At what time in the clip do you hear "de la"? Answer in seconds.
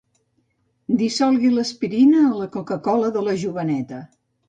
3.19-3.41